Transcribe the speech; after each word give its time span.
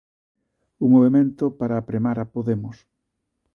Un 0.83 0.89
movemento 0.95 1.45
para 1.59 1.75
apremar 1.77 2.17
a 2.19 2.29
Podemos. 2.33 2.77